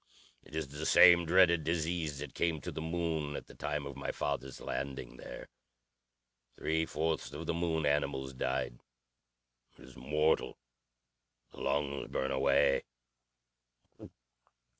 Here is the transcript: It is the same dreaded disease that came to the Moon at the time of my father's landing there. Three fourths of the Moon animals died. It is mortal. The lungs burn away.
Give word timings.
It 0.43 0.55
is 0.55 0.69
the 0.69 0.87
same 0.87 1.27
dreaded 1.27 1.63
disease 1.63 2.17
that 2.17 2.33
came 2.33 2.59
to 2.61 2.71
the 2.71 2.81
Moon 2.81 3.35
at 3.35 3.45
the 3.45 3.53
time 3.53 3.85
of 3.85 3.95
my 3.95 4.09
father's 4.11 4.59
landing 4.59 5.17
there. 5.17 5.47
Three 6.55 6.87
fourths 6.87 7.31
of 7.33 7.45
the 7.45 7.53
Moon 7.53 7.85
animals 7.85 8.33
died. 8.33 8.79
It 9.77 9.83
is 9.83 9.95
mortal. 9.95 10.57
The 11.51 11.61
lungs 11.61 12.07
burn 12.07 12.31
away. 12.31 12.81